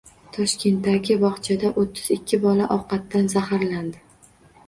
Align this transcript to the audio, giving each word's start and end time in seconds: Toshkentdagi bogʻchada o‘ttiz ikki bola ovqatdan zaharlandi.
Toshkentdagi 0.35 1.17
bogʻchada 1.23 1.69
o‘ttiz 1.81 2.07
ikki 2.15 2.39
bola 2.47 2.69
ovqatdan 2.79 3.29
zaharlandi. 3.37 4.01